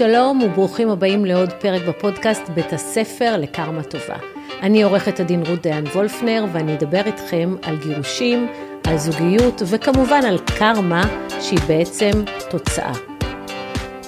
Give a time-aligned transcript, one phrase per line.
[0.00, 4.16] שלום וברוכים הבאים לעוד פרק בפודקאסט בית הספר לקרמה טובה.
[4.62, 8.48] אני עורכת הדין רות דיין וולפנר ואני אדבר איתכם על גירושים,
[8.86, 11.02] על זוגיות וכמובן על קרמה
[11.40, 12.10] שהיא בעצם
[12.50, 12.92] תוצאה.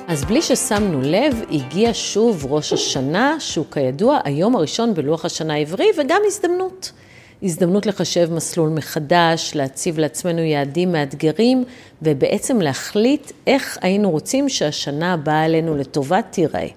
[0.08, 5.86] אז בלי ששמנו לב, הגיע שוב ראש השנה, שהוא כידוע היום הראשון בלוח השנה העברי
[5.98, 6.93] וגם הזדמנות.
[7.43, 11.64] הזדמנות לחשב מסלול מחדש, להציב לעצמנו יעדים מאתגרים,
[12.02, 16.68] ובעצם להחליט איך היינו רוצים שהשנה הבאה עלינו לטובה תיראה.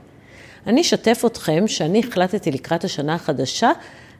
[0.67, 3.71] אני אשתף אתכם שאני החלטתי לקראת השנה החדשה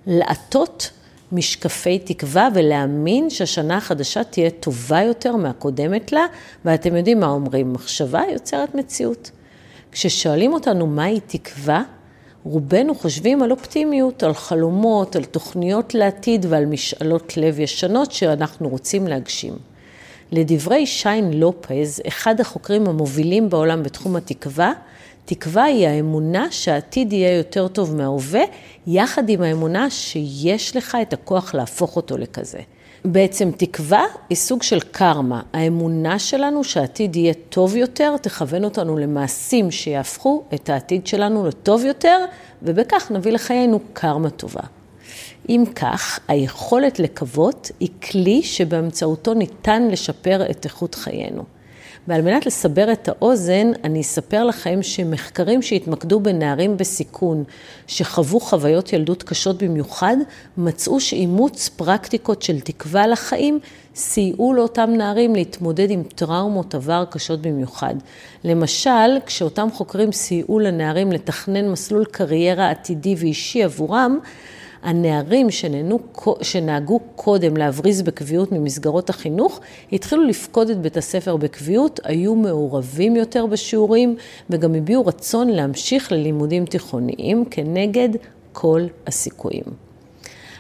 [0.08, 0.92] לעטות
[1.32, 6.26] משקפי תקווה ולהאמין שהשנה החדשה תהיה טובה יותר מהקודמת לה,
[6.66, 9.32] ואתם יודעים מה אומרים, מחשבה יוצרת מציאות.
[9.92, 11.84] כששואלים אותנו מהי תקווה,
[12.46, 19.08] רובנו חושבים על אופטימיות, על חלומות, על תוכניות לעתיד ועל משאלות לב ישנות שאנחנו רוצים
[19.08, 19.54] להגשים.
[20.32, 24.72] לדברי שיין לופז, אחד החוקרים המובילים בעולם בתחום התקווה,
[25.26, 28.44] תקווה היא האמונה שהעתיד יהיה יותר טוב מההווה,
[28.88, 32.60] יחד עם האמונה שיש לך את הכוח להפוך אותו לכזה.
[33.06, 35.42] בעצם תקווה היא סוג של קרמה.
[35.54, 42.26] האמונה שלנו שהעתיד יהיה טוב יותר, תכוון אותנו למעשים שיהפכו את העתיד שלנו לטוב יותר,
[42.64, 44.62] ובכך נביא לחיינו קרמה טובה.
[45.50, 51.44] אם כך, היכולת לקוות היא כלי שבאמצעותו ניתן לשפר את איכות חיינו.
[52.08, 57.44] ועל מנת לסבר את האוזן, אני אספר לכם שמחקרים שהתמקדו בנערים בסיכון,
[57.88, 60.18] שחוו חוויות ילדות קשות במיוחד,
[60.58, 63.60] מצאו שאימוץ פרקטיקות של תקווה לחיים
[63.96, 67.96] סייעו לאותם נערים להתמודד עם טראומות עבר קשות במיוחד.
[68.44, 74.20] למשל, כשאותם חוקרים סייעו לנערים לתכנן מסלול קריירה עתידי ואישי עבורם,
[74.84, 76.00] הנערים שנהנו,
[76.42, 79.60] שנהגו קודם להבריז בקביעות ממסגרות החינוך,
[79.92, 84.16] התחילו לפקוד את בית הספר בקביעות, היו מעורבים יותר בשיעורים
[84.50, 88.10] וגם הביעו רצון להמשיך ללימודים תיכוניים כנגד
[88.54, 89.64] כל הסיכויים.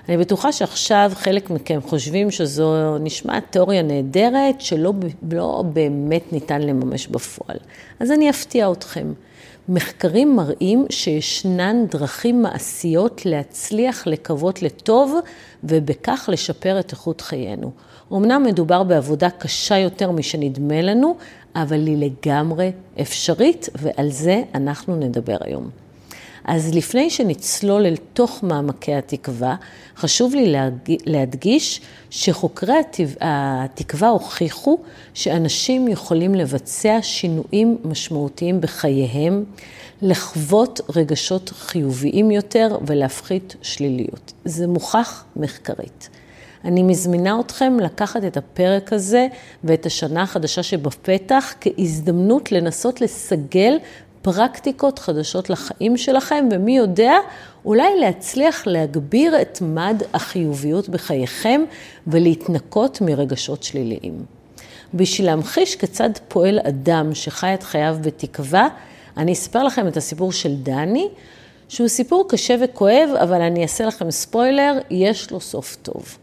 [0.09, 4.93] אני בטוחה שעכשיו חלק מכם חושבים שזו נשמעת תיאוריה נהדרת שלא
[5.31, 7.57] לא באמת ניתן לממש בפועל.
[7.99, 9.13] אז אני אפתיע אתכם.
[9.69, 15.15] מחקרים מראים שישנן דרכים מעשיות להצליח לקוות לטוב
[15.63, 17.71] ובכך לשפר את איכות חיינו.
[18.13, 21.15] אמנם מדובר בעבודה קשה יותר משנדמה לנו,
[21.55, 22.71] אבל היא לגמרי
[23.01, 25.84] אפשרית ועל זה אנחנו נדבר היום.
[26.45, 29.55] אז לפני שנצלול אל תוך מעמקי התקווה,
[29.97, 30.55] חשוב לי
[31.05, 32.73] להדגיש שחוקרי
[33.21, 34.77] התקווה הוכיחו
[35.13, 39.43] שאנשים יכולים לבצע שינויים משמעותיים בחייהם,
[40.01, 44.33] לחוות רגשות חיוביים יותר ולהפחית שליליות.
[44.45, 46.09] זה מוכח מחקרית.
[46.65, 49.27] אני מזמינה אתכם לקחת את הפרק הזה
[49.63, 53.77] ואת השנה החדשה שבפתח כהזדמנות לנסות לסגל
[54.25, 57.13] פרקטיקות חדשות לחיים שלכם, ומי יודע,
[57.65, 61.61] אולי להצליח להגביר את מד החיוביות בחייכם
[62.07, 64.25] ולהתנקות מרגשות שליליים.
[64.93, 68.67] בשביל להמחיש כיצד פועל אדם שחי את חייו בתקווה,
[69.17, 71.09] אני אספר לכם את הסיפור של דני,
[71.69, 76.17] שהוא סיפור קשה וכואב, אבל אני אעשה לכם ספוילר, יש לו סוף טוב.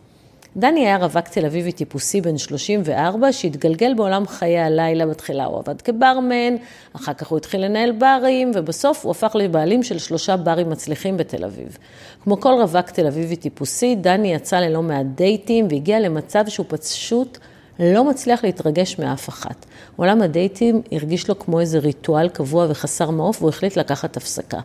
[0.56, 5.06] דני היה רווק תל אביבי טיפוסי בן 34, שהתגלגל בעולם חיי הלילה.
[5.06, 6.56] בתחילה הוא עבד כברמן,
[6.96, 11.44] אחר כך הוא התחיל לנהל ברים, ובסוף הוא הפך לבעלים של שלושה ברים מצליחים בתל
[11.44, 11.78] אביב.
[12.24, 17.38] כמו כל רווק תל אביבי טיפוסי, דני יצא ללא מעט דייטים, והגיע למצב שהוא פשוט
[17.78, 19.66] לא מצליח להתרגש מאף אחת.
[19.96, 24.60] עולם הדייטים הרגיש לו כמו איזה ריטואל קבוע וחסר מעוף, והוא החליט לקחת הפסקה.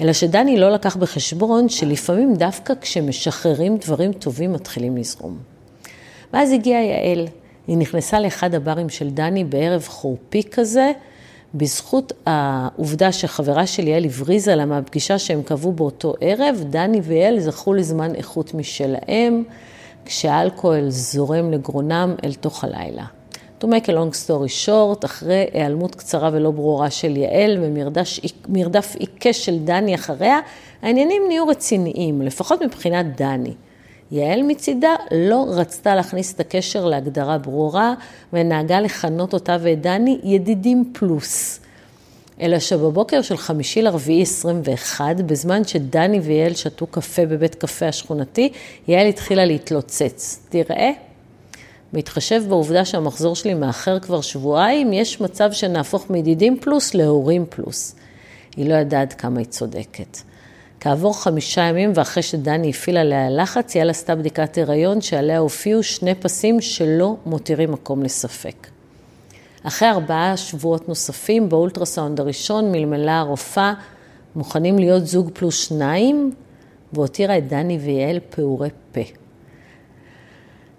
[0.00, 5.38] אלא שדני לא לקח בחשבון שלפעמים דווקא כשמשחררים דברים טובים מתחילים לזרום.
[6.32, 7.26] ואז הגיעה יעל,
[7.66, 10.92] היא נכנסה לאחד הברים של דני בערב חורפי כזה,
[11.54, 17.74] בזכות העובדה שחברה של יעל הבריזה לה מהפגישה שהם קבעו באותו ערב, דני ויעל זכו
[17.74, 19.44] לזמן איכות משלהם,
[20.04, 23.04] כשהאלכוהול זורם לגרונם אל תוך הלילה.
[23.60, 27.58] To make a long story short, אחרי היעלמות קצרה ולא ברורה של יעל
[28.48, 30.38] ומרדף עיקש של דני אחריה,
[30.82, 33.54] העניינים נהיו רציניים, לפחות מבחינת דני.
[34.10, 37.94] יעל מצידה לא רצתה להכניס את הקשר להגדרה ברורה,
[38.32, 41.60] ונהגה לכנות אותה ואת דני ידידים פלוס.
[42.40, 48.52] אלא שבבוקר של חמישי לרביעי 21, בזמן שדני ויעל שתו קפה בבית קפה השכונתי,
[48.88, 50.46] יעל התחילה להתלוצץ.
[50.48, 50.90] תראה,
[51.92, 57.94] בהתחשב בעובדה שהמחזור שלי מאחר כבר שבועיים, יש מצב שנהפוך מידידים פלוס להורים פלוס.
[58.56, 60.18] היא לא ידעה עד כמה היא צודקת.
[60.80, 66.14] כעבור חמישה ימים ואחרי שדני הפעיל עליה לחץ, יעל עשתה בדיקת הריון שעליה הופיעו שני
[66.14, 68.66] פסים שלא מותירים מקום לספק.
[69.62, 73.74] אחרי ארבעה שבועות נוספים, באולטרסאונד הראשון מלמלה הרופאה,
[74.36, 76.32] מוכנים להיות זוג פלוס שניים,
[76.92, 79.00] והותירה את דני ויעל פעורי פה.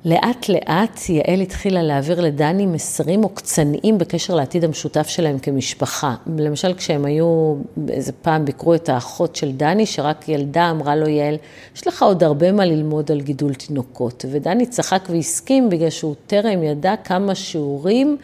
[0.05, 6.15] לאט לאט יעל התחילה להעביר לדני מסרים עוקצניים בקשר לעתיד המשותף שלהם כמשפחה.
[6.37, 7.55] למשל, כשהם היו,
[7.89, 11.35] איזה פעם ביקרו את האחות של דני, שרק ילדה אמרה לו, יעל,
[11.75, 14.25] יש לך עוד הרבה מה ללמוד על גידול תינוקות.
[14.31, 18.17] ודני צחק והסכים בגלל שהוא טרם ידע כמה שיעורים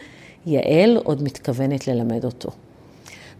[0.46, 2.50] יעל עוד מתכוונת ללמד אותו.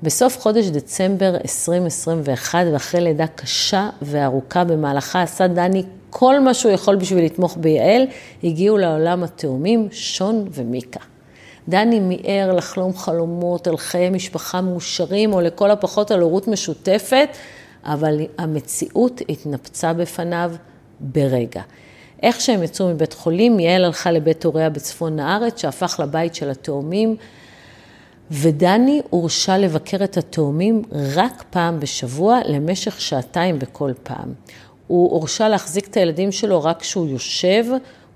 [0.02, 6.96] בסוף חודש דצמבר 2021, ואחרי לידה קשה וארוכה במהלכה, עשה דני כל מה שהוא יכול
[6.96, 8.02] בשביל לתמוך ביעל,
[8.44, 11.00] הגיעו לעולם התאומים שון ומיקה.
[11.68, 17.28] דני מיהר לחלום חלומות על חיי משפחה מאושרים, או לכל הפחות על הורות משותפת,
[17.84, 20.52] אבל המציאות התנפצה בפניו
[21.00, 21.62] ברגע.
[22.22, 27.16] איך שהם יצאו מבית חולים, יעל הלכה לבית הוריה בצפון הארץ, שהפך לבית של התאומים,
[28.30, 34.32] ודני הורשה לבקר את התאומים רק פעם בשבוע, למשך שעתיים בכל פעם.
[34.86, 37.64] הוא הורשה להחזיק את הילדים שלו רק כשהוא יושב,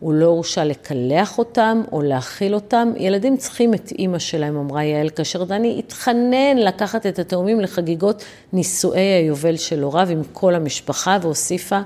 [0.00, 2.92] הוא לא הורשה לקלח אותם או להאכיל אותם.
[2.96, 9.00] ילדים צריכים את אימא שלהם, אמרה יעל, כאשר דני התחנן לקחת את התאומים לחגיגות נישואי
[9.00, 11.80] היובל של הוריו עם כל המשפחה, והוסיפה,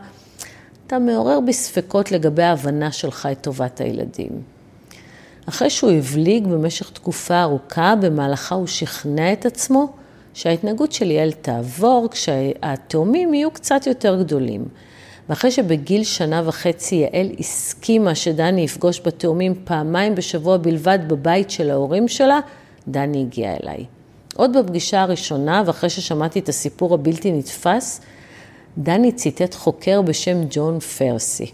[0.86, 4.53] אתה מעורר בי ספקות לגבי ההבנה שלך את טובת הילדים.
[5.48, 9.92] אחרי שהוא הבליג במשך תקופה ארוכה, במהלכה הוא שכנע את עצמו
[10.34, 14.64] שההתנהגות של יעל תעבור כשהתאומים יהיו קצת יותר גדולים.
[15.28, 22.08] ואחרי שבגיל שנה וחצי יעל הסכימה שדני יפגוש בתאומים פעמיים בשבוע בלבד בבית של ההורים
[22.08, 22.40] שלה,
[22.88, 23.84] דני הגיע אליי.
[24.36, 28.00] עוד בפגישה הראשונה, ואחרי ששמעתי את הסיפור הבלתי נתפס,
[28.78, 31.52] דני ציטט חוקר בשם ג'ון פרסי.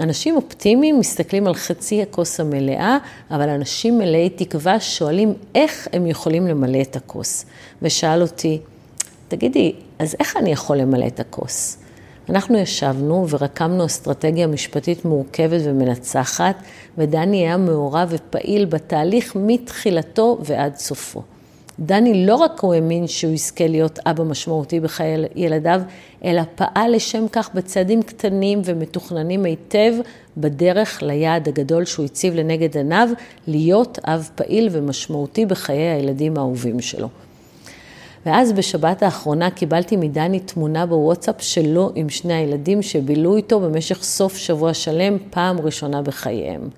[0.00, 2.98] אנשים אופטימיים מסתכלים על חצי הכוס המלאה,
[3.30, 7.44] אבל אנשים מלאי תקווה שואלים איך הם יכולים למלא את הכוס.
[7.82, 8.58] ושאל אותי,
[9.28, 11.76] תגידי, אז איך אני יכול למלא את הכוס?
[12.28, 16.62] אנחנו ישבנו ורקמנו אסטרטגיה משפטית מורכבת ומנצחת,
[16.98, 21.22] ודני היה מעורב ופעיל בתהליך מתחילתו ועד סופו.
[21.80, 25.80] דני לא רק הוא האמין שהוא יזכה להיות אבא משמעותי בחיי ילדיו,
[26.24, 29.94] אלא פעל לשם כך בצעדים קטנים ומתוכננים היטב
[30.36, 33.08] בדרך ליעד הגדול שהוא הציב לנגד עיניו,
[33.46, 37.08] להיות אב פעיל ומשמעותי בחיי הילדים האהובים שלו.
[38.26, 44.36] ואז בשבת האחרונה קיבלתי מדני תמונה בוואטסאפ שלו עם שני הילדים שבילו איתו במשך סוף
[44.36, 46.68] שבוע שלם, פעם ראשונה בחייהם.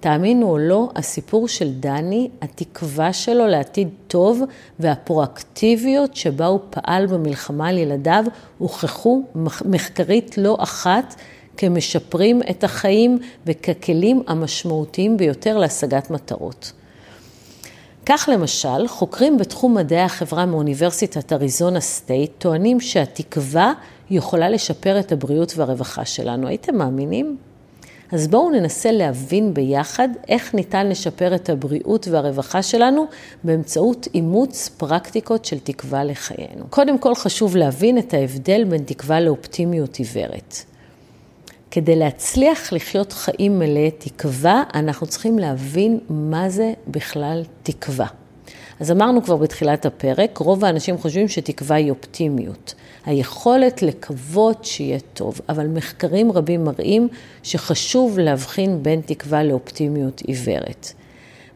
[0.00, 4.42] תאמינו או לא, הסיפור של דני, התקווה שלו לעתיד טוב
[4.78, 8.24] והפרואקטיביות שבה הוא פעל במלחמה על ילדיו,
[8.58, 9.22] הוכחו
[9.64, 11.14] מחקרית לא אחת
[11.56, 16.72] כמשפרים את החיים וככלים המשמעותיים ביותר להשגת מטרות.
[18.06, 23.72] כך למשל, חוקרים בתחום מדעי החברה מאוניברסיטת אריזונה סטייט טוענים שהתקווה
[24.10, 26.48] יכולה לשפר את הבריאות והרווחה שלנו.
[26.48, 27.36] הייתם מאמינים?
[28.12, 33.06] אז בואו ננסה להבין ביחד איך ניתן לשפר את הבריאות והרווחה שלנו
[33.44, 36.64] באמצעות אימוץ פרקטיקות של תקווה לחיינו.
[36.70, 40.64] קודם כל חשוב להבין את ההבדל בין תקווה לאופטימיות עיוורת.
[41.70, 48.06] כדי להצליח לחיות חיים מלאי תקווה, אנחנו צריכים להבין מה זה בכלל תקווה.
[48.80, 52.74] אז אמרנו כבר בתחילת הפרק, רוב האנשים חושבים שתקווה היא אופטימיות.
[53.10, 57.08] היכולת לקוות שיהיה טוב, אבל מחקרים רבים מראים
[57.42, 60.92] שחשוב להבחין בין תקווה לאופטימיות עיוורת.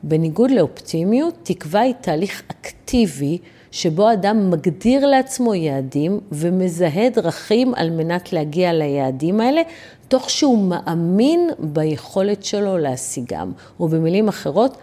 [0.02, 3.38] בניגוד לאופטימיות, תקווה היא תהליך אקטיבי
[3.70, 9.62] שבו אדם מגדיר לעצמו יעדים ומזהה דרכים על מנת להגיע ליעדים האלה,
[10.08, 14.76] תוך שהוא מאמין ביכולת שלו להשיגם, או במילים אחרות,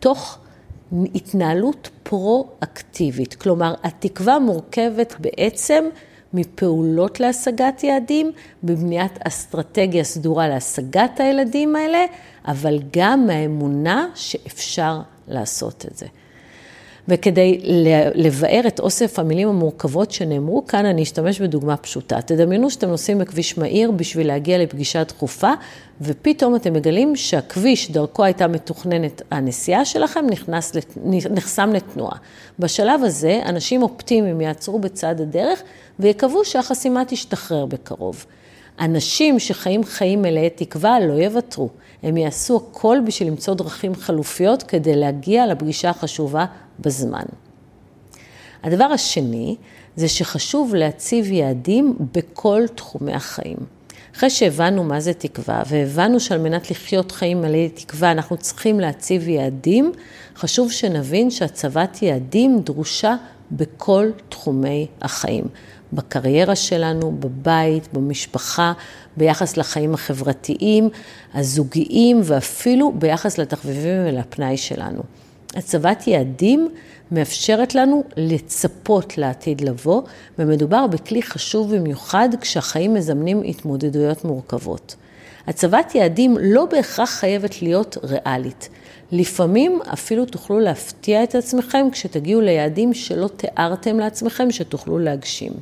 [0.00, 0.38] תוך
[1.14, 3.34] התנהלות פרו-אקטיבית.
[3.34, 5.84] כלומר, התקווה מורכבת בעצם
[6.34, 8.32] מפעולות להשגת יעדים,
[8.64, 12.04] בבניית אסטרטגיה סדורה להשגת הילדים האלה,
[12.46, 16.06] אבל גם מהאמונה שאפשר לעשות את זה.
[17.08, 17.60] וכדי
[18.14, 22.20] לבאר את אוסף המילים המורכבות שנאמרו כאן, אני אשתמש בדוגמה פשוטה.
[22.20, 25.52] תדמיינו שאתם נוסעים בכביש מהיר בשביל להגיע לפגישה דחופה,
[26.00, 30.72] ופתאום אתם מגלים שהכביש, דרכו הייתה מתוכננת הנסיעה שלכם, נכנס,
[31.30, 32.16] נחסם לתנועה.
[32.58, 35.62] בשלב הזה, אנשים אופטימיים יעצרו בצד הדרך
[35.98, 38.24] ויקוו שהחסימה תשתחרר בקרוב.
[38.80, 41.68] אנשים שחיים חיים מלאי תקווה לא יוותרו.
[42.02, 46.44] הם יעשו הכל בשביל למצוא דרכים חלופיות כדי להגיע לפגישה החשובה
[46.80, 47.24] בזמן.
[48.62, 49.56] הדבר השני
[49.96, 53.56] זה שחשוב להציב יעדים בכל תחומי החיים.
[54.16, 59.28] אחרי שהבנו מה זה תקווה, והבנו שעל מנת לחיות חיים מלאי תקווה אנחנו צריכים להציב
[59.28, 59.92] יעדים,
[60.36, 63.16] חשוב שנבין שהצבת יעדים דרושה
[63.52, 65.44] בכל תחומי החיים.
[65.92, 68.72] בקריירה שלנו, בבית, במשפחה,
[69.16, 70.88] ביחס לחיים החברתיים,
[71.34, 75.02] הזוגיים ואפילו ביחס לתחביבים ולפנאי שלנו.
[75.56, 76.68] הצבת יעדים
[77.10, 80.02] מאפשרת לנו לצפות לעתיד לבוא,
[80.38, 84.96] ומדובר בכלי חשוב במיוחד כשהחיים מזמנים התמודדויות מורכבות.
[85.46, 88.68] הצבת יעדים לא בהכרח חייבת להיות ריאלית.
[89.12, 95.52] לפעמים אפילו תוכלו להפתיע את עצמכם כשתגיעו ליעדים שלא תיארתם לעצמכם שתוכלו להגשים.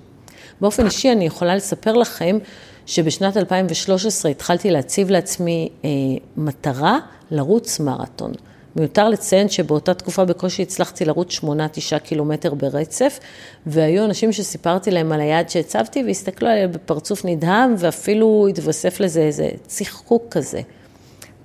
[0.61, 2.38] באופן אישי אני יכולה לספר לכם
[2.87, 5.90] שבשנת 2013 התחלתי להציב לעצמי אה,
[6.37, 6.99] מטרה
[7.30, 8.32] לרוץ מרתון.
[8.76, 13.18] מיותר לציין שבאותה תקופה בקושי הצלחתי לרוץ 8-9 קילומטר ברצף,
[13.66, 19.48] והיו אנשים שסיפרתי להם על היעד שהצבתי והסתכלו עליי בפרצוף נדהם, ואפילו התווסף לזה איזה
[19.66, 20.60] צחקוק כזה.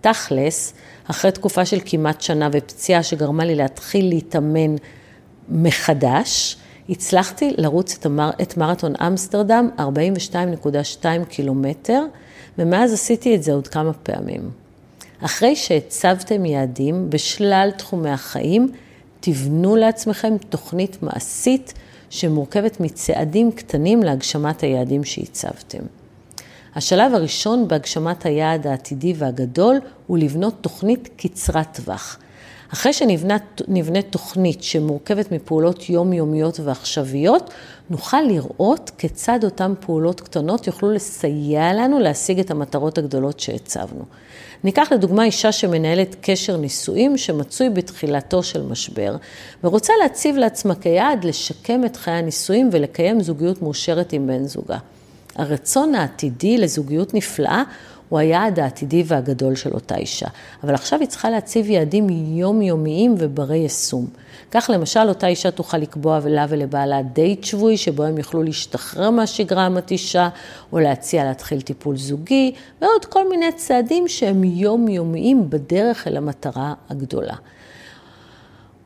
[0.02, 0.74] תכלס,
[1.08, 4.76] אחרי תקופה של כמעט שנה ופציעה שגרמה לי להתחיל להתאמן
[5.50, 6.58] מחדש,
[6.90, 12.04] הצלחתי לרוץ את, המר, את מרתון אמסטרדם 42.2 קילומטר,
[12.58, 14.67] ומאז עשיתי את זה עוד כמה פעמים.
[15.22, 18.72] אחרי שהצבתם יעדים בשלל תחומי החיים,
[19.20, 21.74] תבנו לעצמכם תוכנית מעשית
[22.10, 25.84] שמורכבת מצעדים קטנים להגשמת היעדים שהצבתם.
[26.76, 32.18] השלב הראשון בהגשמת היעד העתידי והגדול הוא לבנות תוכנית קצרת טווח.
[32.74, 37.50] אחרי שנבנה תוכנית שמורכבת מפעולות יומיומיות ועכשוויות,
[37.90, 44.06] נוכל לראות כיצד אותן פעולות קטנות יוכלו לסייע לנו להשיג את המטרות הגדולות שהצבנו.
[44.64, 49.16] ניקח לדוגמה אישה שמנהלת קשר נישואים שמצוי בתחילתו של משבר,
[49.64, 54.78] ורוצה להציב לעצמה כיעד לשקם את חיי הנישואים ולקיים זוגיות מאושרת עם בן זוגה.
[55.36, 57.64] הרצון העתידי לזוגיות נפלאה
[58.10, 60.28] הוא היעד העתידי והגדול של אותה אישה.
[60.64, 64.08] אבל עכשיו היא צריכה להציב יעדים יומיומיים וברי יישום.
[64.52, 69.66] כך למשל, אותה אישה תוכל לקבוע ולה ולבעלה דייט שבועי, שבו הם יוכלו להשתחרר מהשגרה
[69.66, 70.30] המתישה,
[70.74, 72.52] או להציע להתחיל טיפול זוגי,
[72.82, 77.36] ועוד כל מיני צעדים שהם יומיומיים בדרך אל המטרה הגדולה.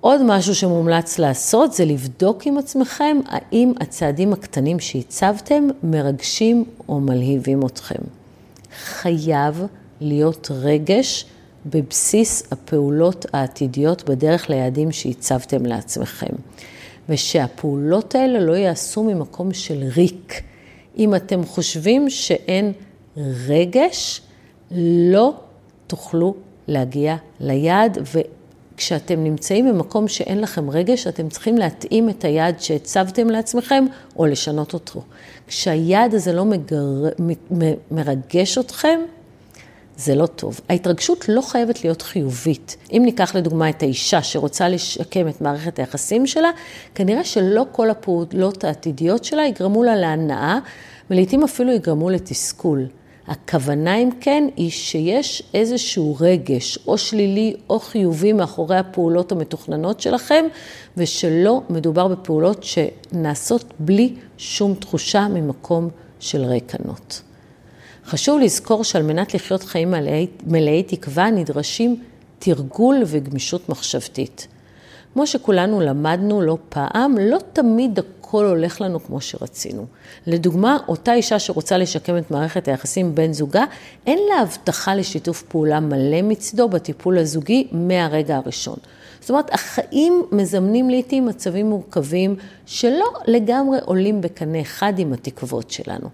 [0.02, 7.66] עוד משהו שמומלץ לעשות זה לבדוק עם עצמכם האם הצעדים הקטנים שהצבתם מרגשים או מלהיבים
[7.66, 8.04] אתכם.
[8.86, 9.66] חייב
[10.02, 11.26] להיות רגש
[11.66, 16.36] בבסיס הפעולות העתידיות בדרך ליעדים שהצבתם לעצמכם.
[17.10, 20.42] ושהפעולות האלה לא יעשו ממקום של ריק.
[20.98, 22.72] אם אתם חושבים שאין
[23.18, 24.22] רגש,
[25.12, 25.34] לא
[25.88, 26.36] תוכלו
[26.68, 33.86] להגיע ליעד, וכשאתם נמצאים במקום שאין לכם רגש, אתם צריכים להתאים את היעד שהצבתם לעצמכם
[34.16, 35.02] או לשנות אותו.
[35.48, 37.10] כשהיעד הזה לא מגר...
[37.92, 39.00] מרגש אתכם,
[40.04, 40.60] זה לא טוב.
[40.70, 42.78] ההתרגשות לא חייבת להיות חיובית.
[42.92, 46.50] אם ניקח לדוגמה את האישה שרוצה לשקם את מערכת היחסים שלה,
[46.96, 50.60] כנראה שלא כל הפעולות העתידיות שלה יגרמו לה להנאה,
[51.10, 52.88] ולעיתים אפילו יגרמו לתסכול.
[53.28, 60.46] הכוונה, אם כן, היא שיש איזשהו רגש, או שלילי או חיובי, מאחורי הפעולות המתוכננות שלכם,
[60.98, 65.90] ושלא מדובר בפעולות שנעשות בלי שום תחושה ממקום
[66.20, 67.22] של ריקנות.
[68.12, 72.04] חשוב לזכור שעל מנת לחיות חיים מלאי, מלאי תקווה נדרשים
[72.40, 74.48] תרגול וגמישות מחשבתית.
[75.14, 79.86] כמו שכולנו למדנו לא פעם, לא תמיד הכל הולך לנו כמו שרצינו.
[80.28, 83.64] לדוגמה, אותה אישה שרוצה לשקם את מערכת היחסים בן זוגה,
[84.08, 88.78] אין לה הבטחה לשיתוף פעולה מלא מצדו בטיפול הזוגי מהרגע הראשון.
[89.22, 96.10] זאת אומרת, החיים מזמנים לעיתים מצבים מורכבים שלא לגמרי עולים בקנה אחד עם התקוות שלנו.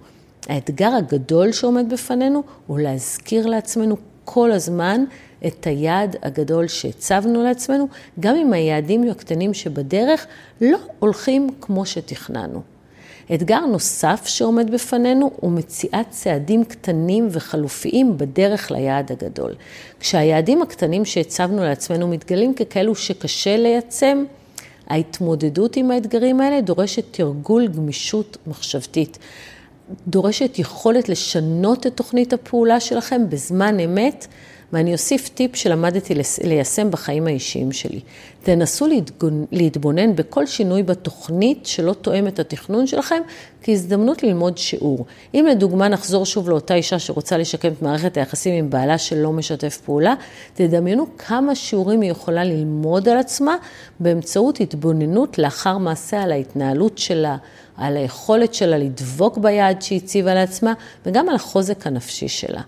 [0.47, 5.03] האתגר הגדול שעומד בפנינו הוא להזכיר לעצמנו כל הזמן
[5.47, 7.87] את היעד הגדול שהצבנו לעצמנו,
[8.19, 10.27] גם אם היעדים הקטנים שבדרך
[10.61, 12.61] לא הולכים כמו שתכננו.
[13.33, 19.53] אתגר נוסף שעומד בפנינו הוא מציאת צעדים קטנים וחלופיים בדרך ליעד הגדול.
[19.99, 24.23] כשהיעדים הקטנים שהצבנו לעצמנו מתגלים ככאלו שקשה לייצם,
[24.87, 29.17] ההתמודדות עם האתגרים האלה דורשת תרגול גמישות מחשבתית.
[30.07, 34.27] דורשת יכולת לשנות את תוכנית הפעולה שלכם בזמן אמת
[34.73, 36.13] ואני אוסיף טיפ שלמדתי
[36.43, 37.99] ליישם בחיים האישיים שלי.
[38.43, 38.87] תנסו
[39.51, 43.21] להתבונן בכל שינוי בתוכנית שלא תואם את התכנון שלכם
[43.63, 45.05] כהזדמנות ללמוד שיעור.
[45.33, 49.81] אם לדוגמה נחזור שוב לאותה אישה שרוצה לשקם את מערכת היחסים עם בעלה שלא משתף
[49.85, 50.13] פעולה,
[50.53, 53.55] תדמיינו כמה שיעורים היא יכולה ללמוד על עצמה
[53.99, 57.37] באמצעות התבוננות לאחר מעשה על ההתנהלות שלה,
[57.77, 60.73] על היכולת שלה לדבוק ביעד שהציבה לעצמה
[61.05, 62.61] וגם על החוזק הנפשי שלה.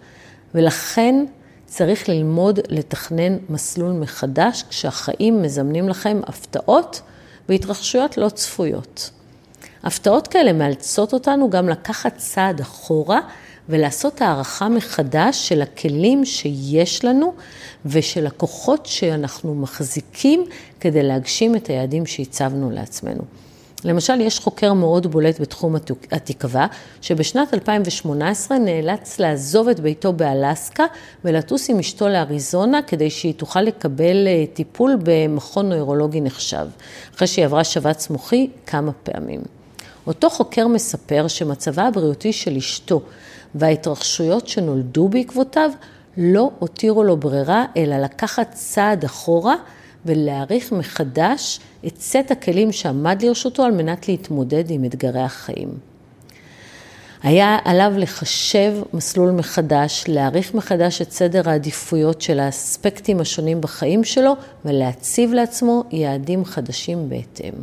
[0.56, 1.26] ולכן
[1.66, 7.02] צריך ללמוד לתכנן מסלול מחדש כשהחיים מזמנים לכם הפתעות
[7.50, 9.10] והתרחשויות לא צפויות.
[9.84, 13.20] הפתעות כאלה מאלצות אותנו גם לקחת צעד אחורה
[13.70, 17.34] ולעשות הערכה מחדש של הכלים שיש לנו
[17.86, 20.46] ושל הכוחות שאנחנו מחזיקים
[20.80, 23.22] כדי להגשים את היעדים שהצבנו לעצמנו.
[23.86, 25.76] למשל, יש חוקר מאוד בולט בתחום
[26.12, 26.68] התקווה,
[27.02, 30.86] שבשנת 2018 נאלץ לעזוב את ביתו באלסקה
[31.26, 36.68] ולטוס עם אשתו לאריזונה כדי שהיא תוכל לקבל אה, טיפול במכון נוירולוגי נחשב,
[37.16, 39.42] אחרי שהיא עברה שבץ מוחי כמה פעמים.
[40.08, 43.02] אותו חוקר מספר שמצבה הבריאותי של אשתו
[43.56, 45.72] וההתרחשויות שנולדו בעקבותיו
[46.18, 49.56] לא הותירו לו ברירה אלא לקחת צעד אחורה
[50.06, 55.70] ולהעריך מחדש את סט הכלים שעמד לרשותו על מנת להתמודד עם אתגרי החיים.
[57.24, 64.36] היה עליו לחשב מסלול מחדש, להעריך מחדש את סדר העדיפויות של האספקטים השונים בחיים שלו
[64.66, 67.54] ולהציב לעצמו יעדים חדשים בהתאם.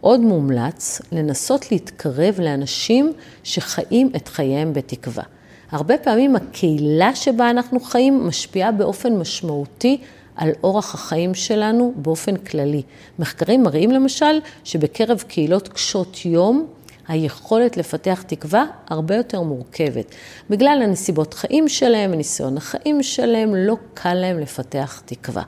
[0.00, 3.12] עוד מומלץ לנסות להתקרב לאנשים
[3.44, 5.24] שחיים את חייהם בתקווה.
[5.70, 9.98] הרבה פעמים הקהילה שבה אנחנו חיים משפיעה באופן משמעותי
[10.36, 12.82] על אורח החיים שלנו באופן כללי.
[13.18, 16.66] מחקרים מראים למשל שבקרב קהילות קשות יום,
[17.08, 20.14] היכולת לפתח תקווה הרבה יותר מורכבת.
[20.50, 25.42] בגלל הנסיבות חיים שלהם, וניסיון החיים שלהם, לא קל להם לפתח תקווה.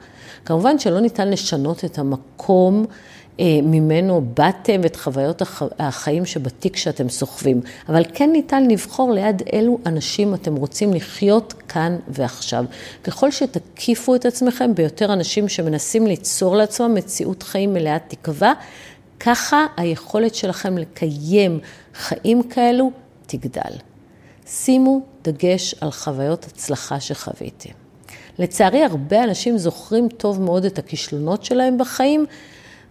[0.45, 2.87] כמובן שלא ניתן לשנות את המקום
[3.63, 5.43] ממנו באתם ואת חוויות
[5.79, 11.97] החיים שבתיק שאתם סוחבים, אבל כן ניתן לבחור ליד אילו אנשים אתם רוצים לחיות כאן
[12.09, 12.65] ועכשיו.
[13.05, 18.53] ככל שתקיפו את עצמכם ביותר אנשים שמנסים ליצור לעצמם מציאות חיים מלאת תקווה,
[19.21, 21.61] ככה היכולת שלכם לקיים
[21.95, 22.91] חיים כאלו
[23.27, 23.73] תגדל.
[24.47, 27.71] שימו דגש על חוויות הצלחה שחוויתם.
[28.39, 32.27] לצערי, הרבה אנשים זוכרים טוב מאוד את הכישלונות שלהם בחיים,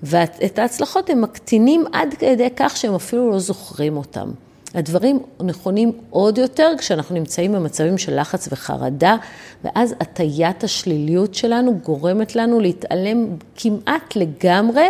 [0.04, 4.32] ואת ההצלחות הם מקטינים עד כדי כך שהם אפילו לא זוכרים אותם.
[4.74, 9.16] הדברים נכונים עוד יותר כשאנחנו נמצאים במצבים של לחץ וחרדה,
[9.64, 14.86] ואז הטיית השליליות שלנו גורמת לנו להתעלם כמעט לגמרי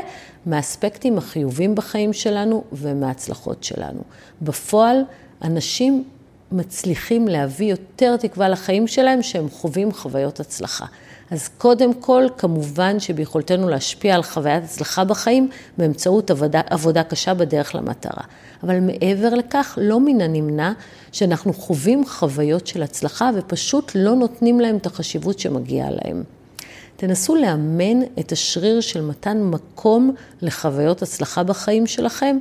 [0.45, 4.01] מהאספקטים החיובים בחיים שלנו ומההצלחות שלנו.
[4.41, 5.01] בפועל,
[5.41, 6.03] אנשים
[6.51, 10.85] מצליחים להביא יותר תקווה לחיים שלהם שהם חווים חוויות הצלחה.
[11.31, 17.75] אז קודם כל, כמובן שביכולתנו להשפיע על חוויית הצלחה בחיים באמצעות עבודה, עבודה קשה בדרך
[17.75, 18.23] למטרה.
[18.63, 20.71] אבל מעבר לכך, לא מן הנמנע
[21.11, 26.23] שאנחנו חווים חוויות של הצלחה ופשוט לא נותנים להם את החשיבות שמגיעה להם.
[26.97, 32.37] תנסו לאמן את השריר של מתן מקום לחוויות הצלחה בחיים שלכם.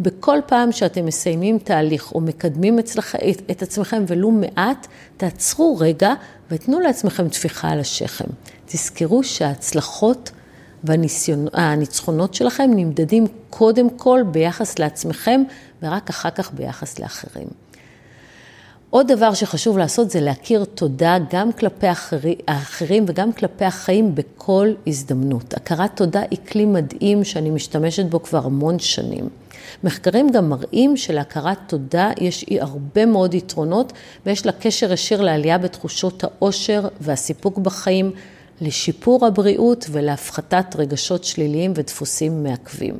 [0.00, 3.16] בכל פעם שאתם מסיימים תהליך או מקדמים אצלכ...
[3.50, 6.14] את עצמכם ולו מעט, תעצרו רגע
[6.50, 8.24] ותנו לעצמכם טפיחה על השכם.
[8.66, 10.30] תזכרו שההצלחות
[10.84, 15.42] והניצחונות שלכם נמדדים קודם כל ביחס לעצמכם
[15.82, 17.48] ורק אחר כך ביחס לאחרים.
[18.90, 21.86] עוד דבר שחשוב לעשות זה להכיר תודה גם כלפי
[22.48, 25.54] האחרים וגם כלפי החיים בכל הזדמנות.
[25.54, 29.28] הכרת תודה היא כלי מדהים שאני משתמשת בו כבר המון שנים.
[29.84, 33.92] מחקרים גם מראים שלהכרת תודה יש הרבה מאוד יתרונות
[34.26, 38.12] ויש לה קשר ישיר לעלייה בתחושות העושר והסיפוק בחיים,
[38.60, 42.94] לשיפור הבריאות ולהפחתת רגשות שליליים ודפוסים מעכבים.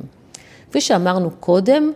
[0.69, 1.91] כפי שאמרנו קודם,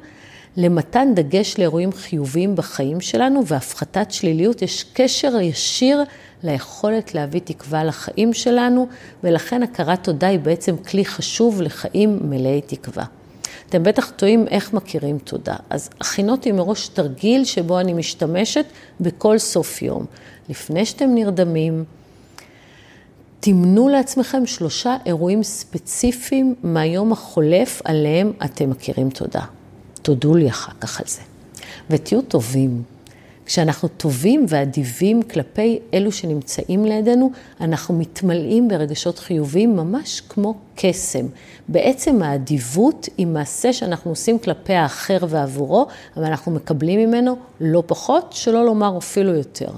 [0.57, 6.03] למתן דגש לאירועים חיוביים בחיים שלנו והפחתת שליליות, יש קשר ישיר
[6.43, 8.87] ליכולת להביא תקווה לחיים שלנו,
[9.23, 13.05] ולכן הכרת תודה היא בעצם כלי חשוב לחיים מלאי תקווה.
[13.69, 15.55] אתם בטח טועים איך מכירים תודה.
[15.69, 18.65] אז הכינותי מראש תרגיל שבו אני משתמשת
[18.99, 20.05] בכל סוף יום.
[20.49, 21.83] לפני שאתם נרדמים,
[23.39, 29.41] תמנו לעצמכם שלושה אירועים ספציפיים מהיום החולף עליהם אתם מכירים תודה.
[30.05, 31.21] תודו לי אחר כך על זה.
[31.89, 32.83] ותהיו טובים.
[33.45, 41.25] כשאנחנו טובים ואדיבים כלפי אלו שנמצאים לידינו, אנחנו מתמלאים ברגשות חיוביים ממש כמו קסם.
[41.67, 45.87] בעצם האדיבות היא מעשה שאנחנו עושים כלפי האחר ועבורו,
[46.17, 49.69] אבל אנחנו מקבלים ממנו לא פחות, שלא לומר אפילו יותר.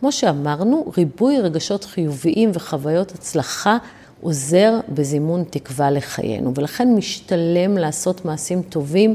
[0.00, 3.78] כמו שאמרנו, ריבוי רגשות חיוביים וחוויות הצלחה
[4.22, 9.14] עוזר בזימון תקווה לחיינו, ולכן משתלם לעשות מעשים טובים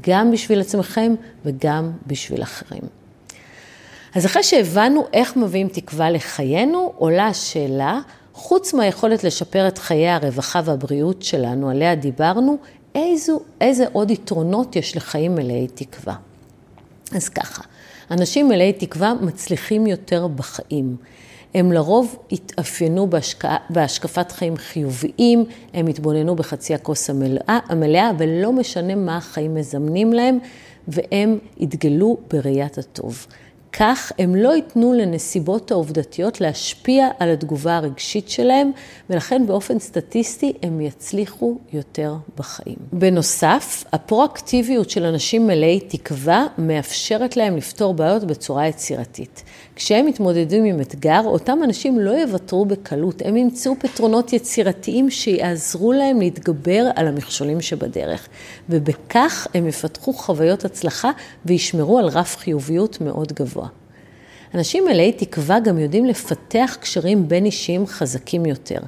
[0.00, 2.82] גם בשביל עצמכם וגם בשביל אחרים.
[4.14, 8.00] אז אחרי שהבנו איך מביאים תקווה לחיינו, עולה השאלה,
[8.32, 12.58] חוץ מהיכולת לשפר את חיי הרווחה והבריאות שלנו, עליה דיברנו,
[12.94, 16.14] איזו, איזה עוד יתרונות יש לחיים מלאי תקווה.
[17.12, 17.62] אז ככה,
[18.10, 20.96] אנשים מלאי תקווה מצליחים יותר בחיים.
[21.54, 28.94] הם לרוב התאפיינו בהשקע, בהשקפת חיים חיוביים, הם התבוננו בחצי הכוס המלאה, המלאה, ולא משנה
[28.94, 30.38] מה החיים מזמנים להם,
[30.88, 33.26] והם התגלו בראיית הטוב.
[33.72, 38.70] כך הם לא ייתנו לנסיבות העובדתיות להשפיע על התגובה הרגשית שלהם,
[39.10, 42.76] ולכן באופן סטטיסטי הם יצליחו יותר בחיים.
[42.92, 49.42] בנוסף, הפרואקטיביות של אנשים מלאי תקווה מאפשרת להם לפתור בעיות בצורה יצירתית.
[49.78, 56.20] כשהם מתמודדים עם אתגר, אותם אנשים לא יוותרו בקלות, הם ימצאו פתרונות יצירתיים שיעזרו להם
[56.20, 58.28] להתגבר על המכשולים שבדרך,
[58.68, 61.10] ובכך הם יפתחו חוויות הצלחה
[61.44, 63.68] וישמרו על רף חיוביות מאוד גבוה.
[64.54, 68.78] אנשים מלאי תקווה גם יודעים לפתח קשרים בין אישיים חזקים יותר.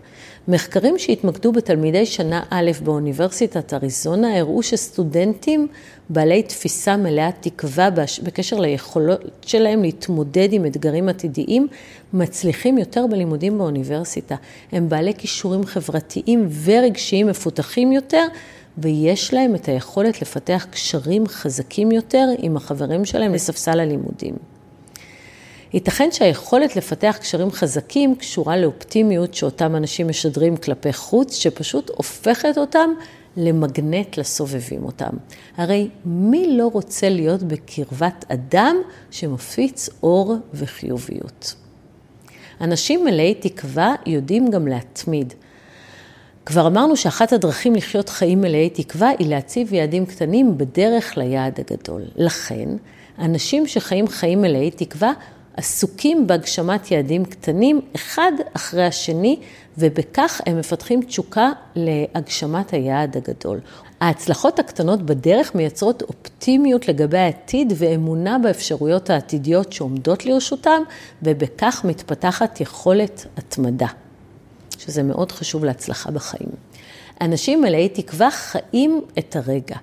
[0.49, 5.69] מחקרים שהתמקדו בתלמידי שנה א' באוניברסיטת אריזונה הראו שסטודנטים
[6.09, 7.89] בעלי תפיסה מלאה תקווה
[8.23, 11.69] בקשר ליכולות שלהם להתמודד עם אתגרים עתידיים,
[12.13, 14.35] מצליחים יותר בלימודים באוניברסיטה.
[14.73, 18.27] הם בעלי כישורים חברתיים ורגשיים מפותחים יותר,
[18.79, 24.35] ויש להם את היכולת לפתח קשרים חזקים יותר עם החברים שלהם לספסל הלימודים.
[25.73, 32.91] ייתכן שהיכולת לפתח קשרים חזקים קשורה לאופטימיות שאותם אנשים משדרים כלפי חוץ, שפשוט הופכת אותם
[33.37, 35.11] למגנט לסובבים אותם.
[35.57, 38.77] הרי מי לא רוצה להיות בקרבת אדם
[39.11, 41.55] שמפיץ אור וחיוביות?
[42.61, 45.35] אנשים מלאי תקווה יודעים גם להתמיד.
[46.47, 52.03] כבר אמרנו שאחת הדרכים לחיות חיים מלאי תקווה היא להציב יעדים קטנים בדרך ליעד הגדול.
[52.17, 52.69] לכן,
[53.19, 55.13] אנשים שחיים חיים מלאי תקווה
[55.57, 59.41] עסוקים בהגשמת יעדים קטנים, אחד אחרי השני,
[59.79, 63.61] ובכך הם מפתחים תשוקה להגשמת היעד הגדול.
[64.01, 70.83] ההצלחות הקטנות בדרך מייצרות אופטימיות לגבי העתיד ואמונה באפשרויות העתידיות שעומדות לרשותם,
[71.23, 73.89] ובכך מתפתחת יכולת התמדה,
[74.79, 76.51] שזה מאוד חשוב להצלחה בחיים.
[77.21, 79.77] אנשים מלאי תקווה חיים את הרגע.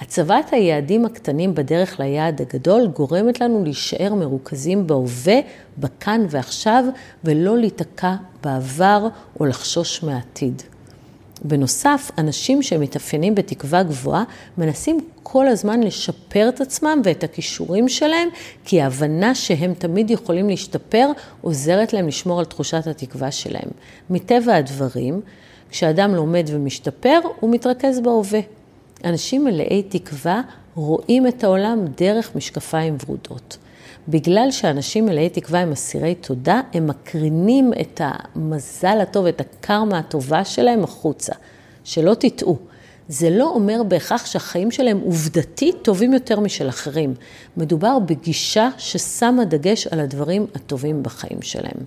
[0.00, 5.40] הצבת היעדים הקטנים בדרך ליעד הגדול גורמת לנו להישאר מרוכזים בהווה,
[5.78, 6.84] בכאן ועכשיו,
[7.24, 9.08] ולא להיתקע בעבר
[9.40, 10.62] או לחשוש מהעתיד.
[11.44, 14.24] בנוסף, אנשים שמתאפיינים בתקווה גבוהה
[14.58, 18.28] מנסים כל הזמן לשפר את עצמם ואת הכישורים שלהם,
[18.64, 21.10] כי ההבנה שהם תמיד יכולים להשתפר
[21.40, 23.68] עוזרת להם לשמור על תחושת התקווה שלהם.
[24.10, 25.20] מטבע הדברים,
[25.70, 28.59] כשאדם לומד ומשתפר, הוא מתרכז בהווה.
[29.04, 30.40] אנשים מלאי תקווה
[30.74, 33.56] רואים את העולם דרך משקפיים ורודות.
[34.08, 40.44] בגלל שאנשים מלאי תקווה הם אסירי תודה, הם מקרינים את המזל הטוב, את הקרמה הטובה
[40.44, 41.32] שלהם החוצה.
[41.84, 42.58] שלא תטעו.
[43.08, 47.14] זה לא אומר בהכרח שהחיים שלהם עובדתית טובים יותר משל אחרים.
[47.56, 51.84] מדובר בגישה ששמה דגש על הדברים הטובים בחיים שלהם.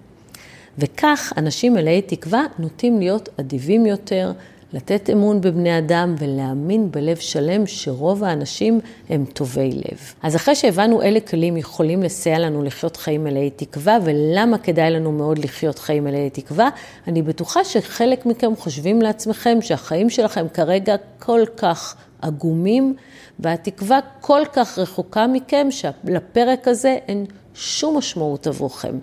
[0.77, 4.31] וכך אנשים מלאי תקווה נוטים להיות אדיבים יותר,
[4.73, 10.13] לתת אמון בבני אדם ולהאמין בלב שלם שרוב האנשים הם טובי לב.
[10.23, 15.11] אז אחרי שהבנו אילו כלים יכולים לסייע לנו לחיות חיים מלאי תקווה ולמה כדאי לנו
[15.11, 16.69] מאוד לחיות חיים מלאי תקווה,
[17.07, 22.95] אני בטוחה שחלק מכם חושבים לעצמכם שהחיים שלכם כרגע כל כך עגומים
[23.39, 28.97] והתקווה כל כך רחוקה מכם שלפרק הזה אין שום משמעות עבורכם.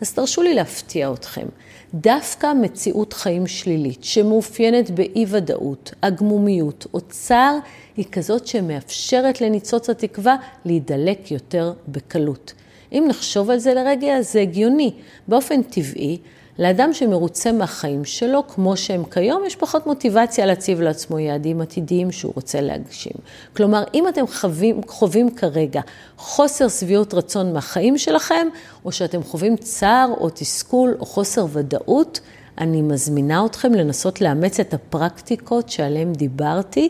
[0.00, 1.46] אז תרשו לי להפתיע אתכם.
[1.94, 7.58] דווקא מציאות חיים שלילית, שמאופיינת באי-ודאות, עגמומיות או צער,
[7.96, 12.52] היא כזאת שמאפשרת לניצוץ התקווה להידלק יותר בקלות.
[12.92, 14.92] אם נחשוב על זה לרגע, זה הגיוני.
[15.28, 16.18] באופן טבעי,
[16.58, 22.32] לאדם שמרוצה מהחיים שלו, כמו שהם כיום, יש פחות מוטיבציה להציב לעצמו יעדים עתידיים שהוא
[22.36, 23.12] רוצה להגשים.
[23.56, 25.80] כלומר, אם אתם חווים, חווים כרגע
[26.16, 28.48] חוסר שביעות רצון מהחיים שלכם,
[28.84, 32.20] או שאתם חווים צער או תסכול או חוסר ודאות,
[32.58, 36.88] אני מזמינה אתכם לנסות לאמץ את הפרקטיקות שעליהן דיברתי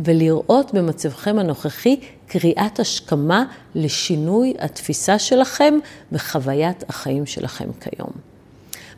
[0.00, 5.74] ולראות במצבכם הנוכחי קריאת השכמה לשינוי התפיסה שלכם
[6.12, 8.33] וחוויית החיים שלכם כיום.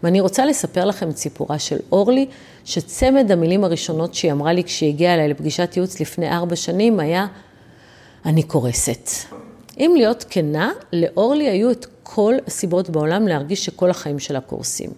[0.03, 2.27] ואני רוצה לספר לכם את סיפורה של אורלי,
[2.65, 7.27] שצמד המילים הראשונות שהיא אמרה לי כשהיא הגיעה אליי לפגישת ייעוץ לפני ארבע שנים היה,
[8.27, 9.11] אני קורסת.
[9.79, 14.91] אם להיות כנה, לאורלי היו את כל הסיבות בעולם להרגיש שכל החיים שלה קורסים.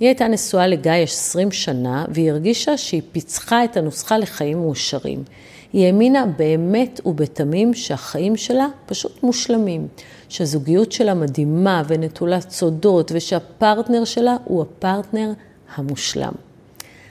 [0.00, 5.24] היא הייתה נשואה לגיא 20 שנה, והיא הרגישה שהיא פיצחה את הנוסחה לחיים מאושרים.
[5.72, 9.88] היא האמינה באמת ובתמים שהחיים שלה פשוט מושלמים,
[10.30, 15.32] שהזוגיות שלה מדהימה ונטולת סודות, ושהפרטנר שלה הוא הפרטנר
[15.74, 16.32] המושלם.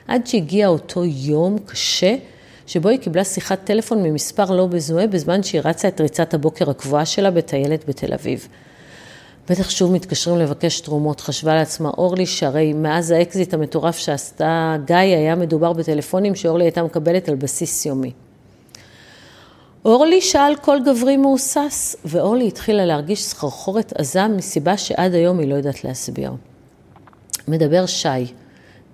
[0.07, 2.15] עד שהגיע אותו יום קשה,
[2.67, 7.05] שבו היא קיבלה שיחת טלפון ממספר לא מזוהה בזמן שהיא רצה את ריצת הבוקר הקבועה
[7.05, 8.47] שלה בטיילת בתל אביב.
[9.49, 15.35] בטח שוב מתקשרים לבקש תרומות, חשבה לעצמה אורלי, שהרי מאז האקזיט המטורף שעשתה גיא, היה
[15.35, 18.11] מדובר בטלפונים שאורלי הייתה מקבלת על בסיס יומי.
[19.85, 20.21] אורלי?
[20.21, 25.83] שאל קול גברי מהוסס, ואורלי התחילה להרגיש סחרחורת עזה מסיבה שעד היום היא לא יודעת
[25.83, 26.31] להסביר.
[27.47, 28.07] מדבר שי,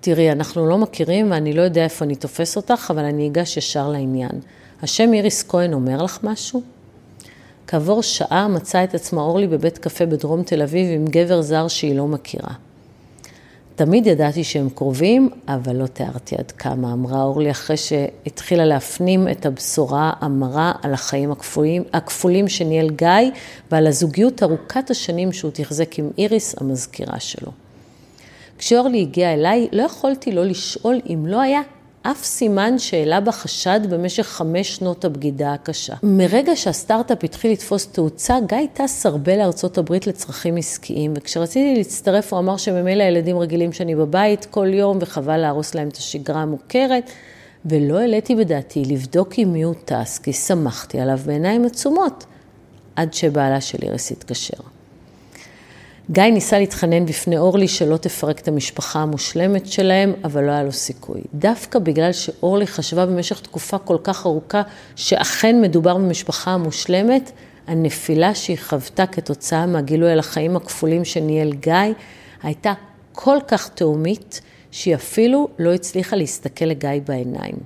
[0.00, 3.88] תראי, אנחנו לא מכירים ואני לא יודע איפה אני תופס אותך, אבל אני אגש ישר
[3.88, 4.40] לעניין.
[4.82, 6.62] השם איריס כהן אומר לך משהו?
[7.66, 11.96] כעבור שעה מצאה את עצמה אורלי בבית קפה בדרום תל אביב עם גבר זר שהיא
[11.96, 12.52] לא מכירה.
[13.76, 19.46] תמיד ידעתי שהם קרובים, אבל לא תיארתי עד כמה, אמרה אורלי אחרי שהתחילה להפנים את
[19.46, 23.30] הבשורה המרה על החיים הכפולים, הכפולים שניהל גיא
[23.70, 27.52] ועל הזוגיות ארוכת השנים שהוא תחזק עם איריס, המזכירה שלו.
[28.58, 31.60] כשאורלי הגיעה אליי, לא יכולתי לא לשאול אם לא היה
[32.10, 35.94] אף סימן שהעלה בחשד במשך חמש שנות הבגידה הקשה.
[36.02, 42.40] מרגע שהסטארט-אפ התחיל לתפוס תאוצה, גיא טס הרבה לארצות הברית לצרכים עסקיים, וכשרציתי להצטרף הוא
[42.40, 47.10] אמר שממילא הילדים רגילים שאני בבית כל יום וחבל להרוס להם את השגרה המוכרת,
[47.64, 52.24] ולא העליתי בדעתי לבדוק עם מי הוא טס, כי שמחתי עליו בעיניים עצומות,
[52.96, 54.75] עד שבעלה של איריס התקשר.
[56.10, 60.72] גיא ניסה להתחנן בפני אורלי שלא תפרק את המשפחה המושלמת שלהם, אבל לא היה לו
[60.72, 61.20] סיכוי.
[61.34, 64.62] דווקא בגלל שאורלי חשבה במשך תקופה כל כך ארוכה
[64.96, 67.30] שאכן מדובר במשפחה המושלמת,
[67.66, 71.74] הנפילה שהיא חוותה כתוצאה מהגילוי על החיים הכפולים שניהל גיא,
[72.42, 72.72] הייתה
[73.12, 74.40] כל כך תאומית,
[74.70, 77.56] שהיא אפילו לא הצליחה להסתכל לגיא בעיניים.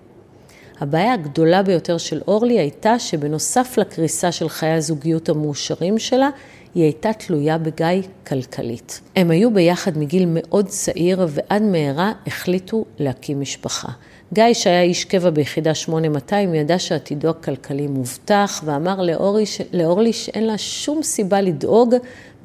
[0.80, 6.28] הבעיה הגדולה ביותר של אורלי הייתה שבנוסף לקריסה של חיי הזוגיות המאושרים שלה,
[6.74, 7.86] היא הייתה תלויה בגיא
[8.26, 9.00] כלכלית.
[9.16, 13.88] הם היו ביחד מגיל מאוד צעיר ועד מהרה החליטו להקים משפחה.
[14.32, 20.58] גיא, שהיה איש קבע ביחידה 8200, ידע שעתידו הכלכלי מובטח, ואמר לאורלי, לאורלי שאין לה
[20.58, 21.94] שום סיבה לדאוג,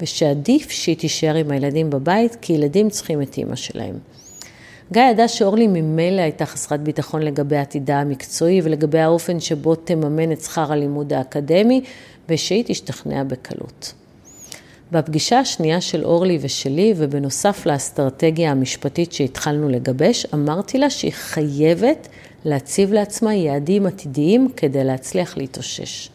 [0.00, 3.98] ושעדיף שהיא תישאר עם הילדים בבית, כי ילדים צריכים את אימא שלהם.
[4.92, 10.40] גיא ידע שאורלי ממילא הייתה חסרת ביטחון לגבי עתידה המקצועי ולגבי האופן שבו תממן את
[10.40, 11.80] שכר הלימוד האקדמי,
[12.28, 13.92] ושהיא תשתכנע בקלות.
[14.92, 22.08] בפגישה השנייה של אורלי ושלי, ובנוסף לאסטרטגיה המשפטית שהתחלנו לגבש, אמרתי לה שהיא חייבת
[22.44, 26.08] להציב לעצמה יעדים עתידיים כדי להצליח להתאושש.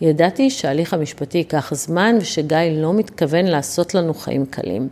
[0.00, 4.88] ידעתי שההליך המשפטי ייקח זמן ושגיא לא מתכוון לעשות לנו חיים קלים.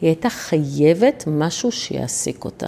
[0.00, 2.66] היא הייתה חייבת משהו שיעסיק אותה.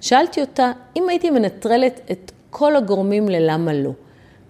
[0.00, 3.90] שאלתי אותה, אם הייתי מנטרלת את כל הגורמים ללמה לא,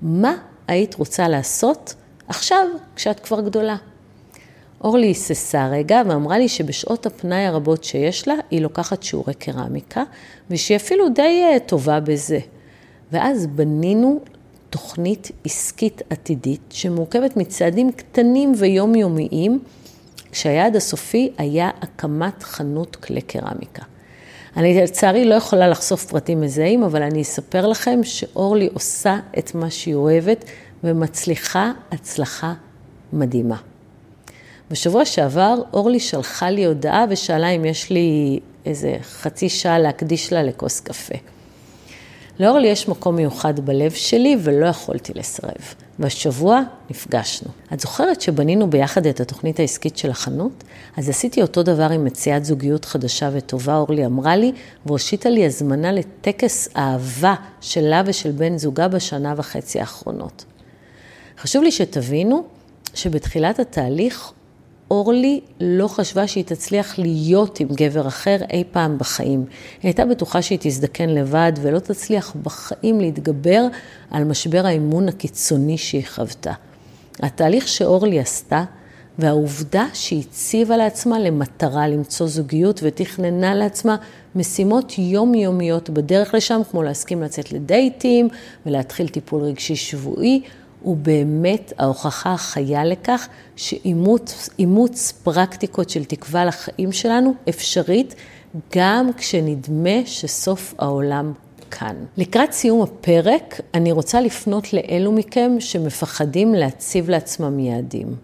[0.02, 0.34] מה
[0.66, 1.94] היית רוצה לעשות
[2.28, 3.76] עכשיו כשאת כבר גדולה?
[4.84, 10.02] אורלי היססה רגע ואמרה לי שבשעות הפנאי הרבות שיש לה, היא לוקחת שיעורי קרמיקה,
[10.50, 12.38] ושהיא אפילו די אה, טובה בזה.
[13.12, 14.20] ואז בנינו
[14.70, 19.58] תוכנית עסקית עתידית שמורכבת מצעדים קטנים ויומיומיים,
[20.32, 23.82] כשהיעד הסופי היה הקמת חנות כלי קרמיקה.
[24.56, 29.70] אני לצערי לא יכולה לחשוף פרטים מזהים, אבל אני אספר לכם שאורלי עושה את מה
[29.70, 30.44] שהיא אוהבת
[30.84, 32.54] ומצליחה הצלחה
[33.12, 33.56] מדהימה.
[34.70, 40.42] בשבוע שעבר אורלי שלחה לי הודעה ושאלה אם יש לי איזה חצי שעה להקדיש לה
[40.42, 41.14] לכוס קפה.
[42.40, 45.74] לאורלי יש מקום מיוחד בלב שלי ולא יכולתי לסרב.
[45.98, 47.48] והשבוע נפגשנו.
[47.72, 50.64] את זוכרת שבנינו ביחד את התוכנית העסקית של החנות?
[50.96, 54.52] אז עשיתי אותו דבר עם מציאת זוגיות חדשה וטובה, אורלי אמרה לי,
[54.86, 60.44] והושיטה לי הזמנה לטקס אהבה שלה ושל בן זוגה בשנה וחצי האחרונות.
[61.38, 62.44] חשוב לי שתבינו
[62.94, 64.32] שבתחילת התהליך
[64.90, 69.44] אורלי לא חשבה שהיא תצליח להיות עם גבר אחר אי פעם בחיים.
[69.82, 73.66] היא הייתה בטוחה שהיא תזדקן לבד ולא תצליח בחיים להתגבר
[74.10, 76.52] על משבר האמון הקיצוני שהיא חוותה.
[77.20, 78.64] התהליך שאורלי עשתה
[79.18, 83.96] והעובדה שהיא הציבה לעצמה למטרה למצוא זוגיות ותכננה לעצמה
[84.34, 88.28] משימות יומיומיות בדרך לשם, כמו להסכים לצאת לדייטים
[88.66, 90.42] ולהתחיל טיפול רגשי שבועי,
[90.82, 98.14] הוא באמת ההוכחה החיה לכך שאימוץ פרקטיקות של תקווה לחיים שלנו אפשרית
[98.74, 101.32] גם כשנדמה שסוף העולם
[101.70, 101.96] כאן.
[102.16, 108.14] לקראת סיום הפרק, אני רוצה לפנות לאלו מכם שמפחדים להציב לעצמם יעדים.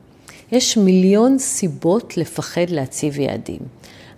[0.53, 3.61] יש מיליון סיבות לפחד להציב יעדים.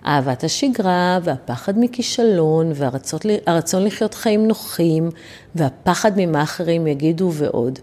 [0.07, 5.11] אהבת השגרה והפחד מכישלון והרצון לחיות חיים נוחים
[5.55, 7.79] והפחד ממה אחרים יגידו ועוד.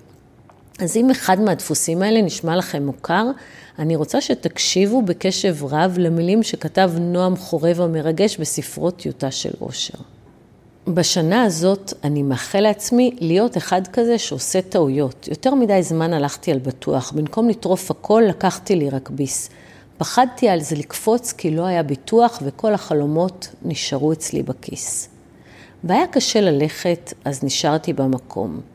[0.84, 3.26] אז אם אחד מהדפוסים האלה נשמע לכם מוכר,
[3.80, 9.98] אני רוצה שתקשיבו בקשב רב למילים שכתב נועם חורב המרגש בספרו טיוטה של אושר.
[10.88, 15.28] בשנה הזאת אני מאחל לעצמי להיות אחד כזה שעושה טעויות.
[15.28, 17.12] יותר מדי זמן הלכתי על בטוח.
[17.12, 19.50] במקום לטרוף הכל, לקחתי לי רק ביס.
[19.98, 25.10] פחדתי על זה לקפוץ כי לא היה ביטוח וכל החלומות נשארו אצלי בכיס.
[25.84, 28.73] והיה קשה ללכת, אז נשארתי במקום.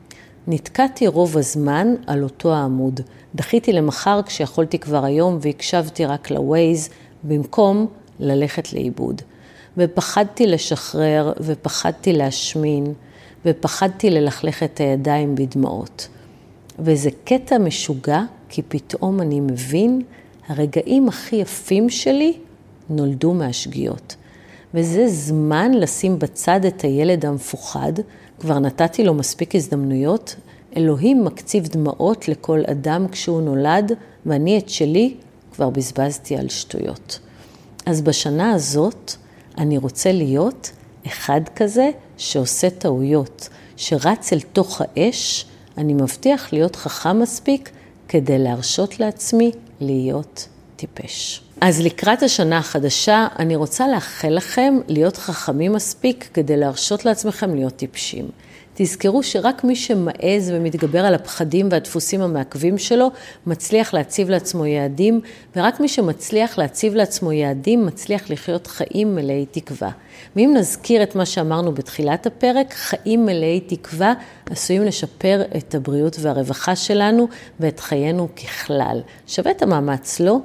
[0.51, 3.01] נתקעתי רוב הזמן על אותו העמוד.
[3.35, 6.89] דחיתי למחר כשיכולתי כבר היום והקשבתי רק לווייז,
[7.25, 7.87] במקום
[8.21, 9.23] ללכת לאיבוד.
[9.77, 12.95] ופחדתי לשחרר, ופחדתי להשמין,
[13.45, 16.09] ופחדתי ללכלך את הידיים בדמעות.
[16.79, 20.03] וזה קטע משוגע, כי פתאום אני מבין,
[20.49, 22.39] הרגעים הכי יפים שלי
[22.91, 24.17] נולדו מהשגיאות.
[24.75, 27.93] וזה זמן לשים בצד את הילד המפוחד,
[28.41, 30.37] כבר נתתי לו מספיק הזדמנויות.
[30.77, 33.93] אלוהים מקציב דמעות לכל אדם כשהוא נולד,
[34.27, 35.15] ואני את שלי
[35.53, 37.19] כבר בזבזתי על שטויות.
[37.87, 39.13] אז בשנה הזאת
[39.59, 40.71] אני רוצה להיות
[41.07, 45.47] אחד כזה שעושה טעויות, שרץ אל תוך האש,
[45.79, 47.71] אני מבטיח להיות חכם מספיק
[48.09, 50.49] כדי להרשות לעצמי להיות
[50.79, 51.41] טיפש.
[51.61, 57.77] אז לקראת השנה החדשה, אני רוצה לאחל לכם להיות חכמים מספיק כדי להרשות לעצמכם להיות
[57.77, 58.29] טיפשים.
[58.75, 63.11] תזכרו שרק מי שמעז ומתגבר על הפחדים והדפוסים המעכבים שלו,
[63.47, 65.21] מצליח להציב לעצמו יעדים,
[65.57, 69.91] ורק מי שמצליח להציב לעצמו יעדים, מצליח לחיות חיים מלאי תקווה.
[70.37, 74.15] ואם נזכיר את מה שאמרנו בתחילת הפרק, חיים מלאי תקווה
[74.51, 77.29] עשויים לשפר את הבריאות והרווחה שלנו
[77.61, 79.01] ואת חיינו ככלל.
[79.27, 80.39] שווה את המאמץ, לא?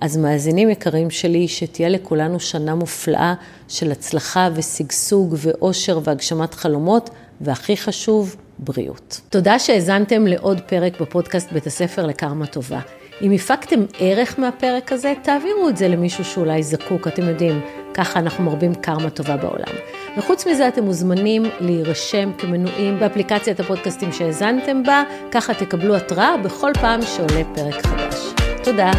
[0.00, 3.34] אז מאזינים יקרים שלי, שתהיה לכולנו שנה מופלאה
[3.68, 7.10] של הצלחה ושגשוג ואושר והגשמת חלומות,
[7.40, 9.20] והכי חשוב, בריאות.
[9.28, 12.80] תודה שהאזנתם לעוד פרק בפודקאסט בית הספר לקרמה טובה.
[13.22, 17.60] אם הפקתם ערך מהפרק הזה, תעבירו את זה למישהו שאולי זקוק, אתם יודעים,
[17.94, 19.74] ככה אנחנו מרבים קרמה טובה בעולם.
[20.18, 27.02] וחוץ מזה, אתם מוזמנים להירשם כמנויים באפליקציית הפודקאסטים שהאזנתם בה, ככה תקבלו התראה בכל פעם
[27.02, 28.14] שעולה פרק חדש.
[28.64, 28.90] תודה.